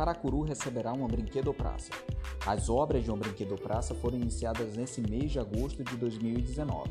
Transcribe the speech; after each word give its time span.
Paracuru 0.00 0.40
receberá 0.40 0.94
uma 0.94 1.06
brinquedo 1.06 1.52
praça. 1.52 1.90
As 2.46 2.70
obras 2.70 3.04
de 3.04 3.10
uma 3.10 3.18
brinquedo 3.18 3.54
praça 3.56 3.94
foram 3.94 4.16
iniciadas 4.16 4.74
nesse 4.74 4.98
mês 5.02 5.30
de 5.30 5.38
agosto 5.38 5.84
de 5.84 5.94
2019. 5.94 6.88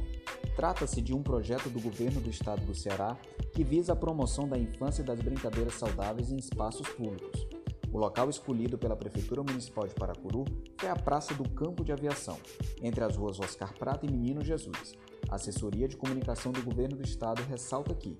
Trata-se 0.55 1.01
de 1.01 1.11
um 1.11 1.23
projeto 1.23 1.71
do 1.71 1.81
governo 1.81 2.21
do 2.21 2.29
estado 2.29 2.63
do 2.67 2.75
Ceará 2.75 3.17
que 3.51 3.63
visa 3.63 3.93
a 3.93 3.95
promoção 3.95 4.47
da 4.47 4.59
infância 4.59 5.01
e 5.01 5.05
das 5.05 5.19
brincadeiras 5.19 5.73
saudáveis 5.73 6.31
em 6.31 6.37
espaços 6.37 6.87
públicos. 6.87 7.47
O 7.91 7.97
local 7.97 8.29
escolhido 8.29 8.77
pela 8.77 8.95
Prefeitura 8.95 9.41
Municipal 9.41 9.87
de 9.87 9.95
Paracuru 9.95 10.45
foi 10.79 10.89
a 10.89 10.95
Praça 10.95 11.33
do 11.33 11.49
Campo 11.49 11.83
de 11.83 11.91
Aviação, 11.91 12.37
entre 12.79 13.03
as 13.03 13.15
ruas 13.15 13.39
Oscar 13.39 13.73
Prata 13.73 14.05
e 14.05 14.11
Menino 14.11 14.45
Jesus. 14.45 14.93
A 15.27 15.33
assessoria 15.33 15.87
de 15.87 15.97
comunicação 15.97 16.51
do 16.51 16.61
governo 16.61 16.95
do 16.95 17.03
estado 17.03 17.41
ressalta 17.49 17.95
que 17.95 18.15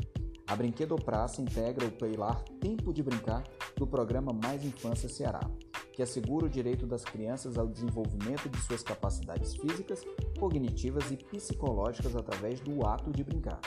a 0.48 0.55
Brinquedo 0.55 0.95
Praça 0.95 1.44
integra 1.44 1.85
o 1.85 1.91
pilar 1.91 2.44
Tempo 2.59 2.91
de 2.91 3.03
Brincar 3.03 3.44
do 3.79 3.88
programa 3.88 4.33
Mais 4.33 4.65
Infância 4.65 5.07
Ceará, 5.07 5.39
que 5.93 6.03
assegura 6.03 6.45
o 6.45 6.49
direito 6.49 6.85
das 6.85 7.05
crianças 7.05 7.57
ao 7.57 7.65
desenvolvimento 7.65 8.49
de 8.49 8.59
suas 8.59 8.83
capacidades 8.83 9.55
físicas, 9.55 10.03
cognitivas 10.38 11.09
e 11.09 11.15
psicológicas 11.15 12.13
através 12.13 12.59
do 12.59 12.85
ato 12.85 13.09
de 13.09 13.23
brincar. 13.23 13.61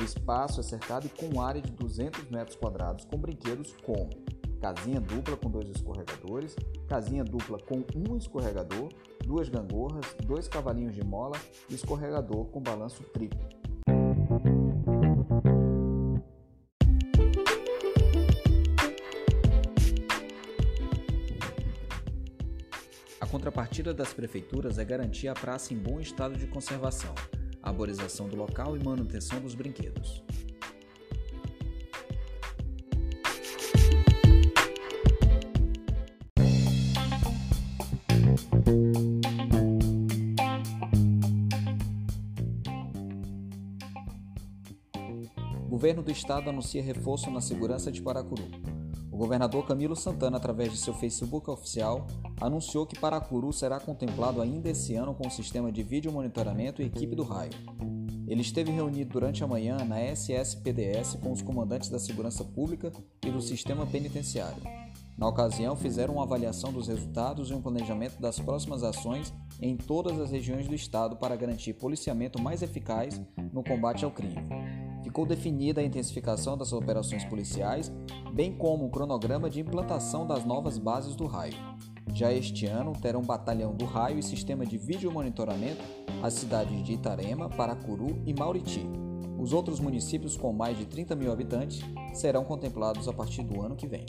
O 0.00 0.04
espaço 0.04 0.60
é 0.60 0.62
cercado 0.62 1.10
com 1.10 1.40
área 1.40 1.60
de 1.60 1.72
200 1.72 2.30
metros 2.30 2.56
quadrados 2.56 3.04
com 3.06 3.18
brinquedos 3.18 3.74
como 3.84 4.10
casinha 4.60 5.00
dupla 5.00 5.36
com 5.36 5.50
dois 5.50 5.68
escorregadores, 5.68 6.54
casinha 6.88 7.24
dupla 7.24 7.58
com 7.58 7.84
um 7.94 8.16
escorregador, 8.16 8.88
duas 9.24 9.48
gangorras, 9.48 10.14
dois 10.24 10.46
cavalinhos 10.48 10.94
de 10.94 11.04
mola 11.04 11.36
e 11.68 11.74
escorregador 11.74 12.44
com 12.46 12.60
balanço 12.60 13.02
triplo. 13.02 13.55
A 23.18 23.26
contrapartida 23.26 23.94
das 23.94 24.12
prefeituras 24.12 24.78
é 24.78 24.84
garantir 24.84 25.28
a 25.28 25.34
praça 25.34 25.72
em 25.72 25.76
bom 25.78 25.98
estado 25.98 26.36
de 26.36 26.46
conservação, 26.46 27.14
arborização 27.62 28.28
do 28.28 28.36
local 28.36 28.76
e 28.76 28.84
manutenção 28.84 29.40
dos 29.40 29.54
brinquedos. 29.54 30.22
Governo 45.68 46.02
do 46.02 46.10
estado 46.10 46.50
anuncia 46.50 46.82
reforço 46.82 47.30
na 47.30 47.40
segurança 47.40 47.90
de 47.90 48.02
Paracuru. 48.02 48.75
O 49.16 49.18
governador 49.18 49.66
Camilo 49.66 49.96
Santana, 49.96 50.36
através 50.36 50.70
de 50.70 50.76
seu 50.76 50.92
Facebook 50.92 51.50
oficial, 51.50 52.06
anunciou 52.38 52.84
que 52.84 53.00
Paracuru 53.00 53.50
será 53.50 53.80
contemplado 53.80 54.42
ainda 54.42 54.68
esse 54.68 54.94
ano 54.94 55.14
com 55.14 55.26
o 55.26 55.30
sistema 55.30 55.72
de 55.72 55.82
vídeo 55.82 56.12
monitoramento 56.12 56.82
e 56.82 56.84
equipe 56.84 57.16
do 57.16 57.22
raio. 57.22 57.52
Ele 58.28 58.42
esteve 58.42 58.70
reunido 58.70 59.14
durante 59.14 59.42
a 59.42 59.46
manhã 59.46 59.78
na 59.86 60.02
SSPDS 60.02 61.14
com 61.14 61.32
os 61.32 61.40
comandantes 61.40 61.88
da 61.88 61.98
segurança 61.98 62.44
pública 62.44 62.92
e 63.24 63.30
do 63.30 63.40
sistema 63.40 63.86
penitenciário. 63.86 64.62
Na 65.16 65.26
ocasião, 65.26 65.74
fizeram 65.74 66.16
uma 66.16 66.24
avaliação 66.24 66.70
dos 66.70 66.86
resultados 66.86 67.48
e 67.48 67.54
um 67.54 67.62
planejamento 67.62 68.20
das 68.20 68.38
próximas 68.38 68.82
ações 68.82 69.32
em 69.62 69.78
todas 69.78 70.20
as 70.20 70.30
regiões 70.30 70.68
do 70.68 70.74
estado 70.74 71.16
para 71.16 71.36
garantir 71.36 71.72
policiamento 71.72 72.38
mais 72.38 72.60
eficaz 72.60 73.18
no 73.50 73.64
combate 73.64 74.04
ao 74.04 74.10
crime 74.10 74.85
ficou 75.06 75.24
definida 75.24 75.80
a 75.80 75.84
intensificação 75.84 76.58
das 76.58 76.72
operações 76.72 77.24
policiais, 77.24 77.92
bem 78.34 78.52
como 78.52 78.86
o 78.86 78.90
cronograma 78.90 79.48
de 79.48 79.60
implantação 79.60 80.26
das 80.26 80.44
novas 80.44 80.78
bases 80.78 81.14
do 81.14 81.26
raio. 81.26 81.54
Já 82.12 82.32
este 82.32 82.66
ano 82.66 82.92
terão 83.00 83.22
batalhão 83.22 83.72
do 83.72 83.84
raio 83.84 84.18
e 84.18 84.22
sistema 84.22 84.66
de 84.66 84.76
vídeo 84.76 85.12
monitoramento 85.12 85.80
as 86.24 86.34
cidades 86.34 86.82
de 86.82 86.94
Itarema, 86.94 87.48
Paracuru 87.48 88.20
e 88.26 88.34
Mauriti. 88.34 88.84
Os 89.38 89.52
outros 89.52 89.78
municípios 89.78 90.36
com 90.36 90.52
mais 90.52 90.76
de 90.76 90.86
30 90.86 91.14
mil 91.14 91.30
habitantes 91.30 91.80
serão 92.12 92.42
contemplados 92.42 93.06
a 93.06 93.12
partir 93.12 93.44
do 93.44 93.62
ano 93.62 93.76
que 93.76 93.86
vem. 93.86 94.06